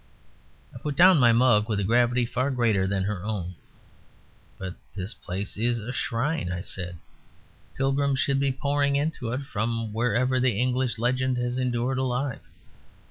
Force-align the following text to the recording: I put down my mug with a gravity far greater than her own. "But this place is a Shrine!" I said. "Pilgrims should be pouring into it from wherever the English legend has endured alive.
I 0.73 0.79
put 0.79 0.95
down 0.95 1.19
my 1.19 1.31
mug 1.31 1.69
with 1.69 1.79
a 1.79 1.83
gravity 1.83 2.25
far 2.25 2.49
greater 2.49 2.87
than 2.87 3.03
her 3.03 3.23
own. 3.23 3.53
"But 4.57 4.73
this 4.95 5.13
place 5.13 5.57
is 5.57 5.79
a 5.79 5.93
Shrine!" 5.93 6.51
I 6.51 6.61
said. 6.61 6.97
"Pilgrims 7.75 8.17
should 8.17 8.39
be 8.39 8.51
pouring 8.51 8.95
into 8.95 9.31
it 9.31 9.43
from 9.43 9.93
wherever 9.93 10.39
the 10.39 10.59
English 10.59 10.97
legend 10.97 11.37
has 11.37 11.59
endured 11.59 11.99
alive. 11.99 12.41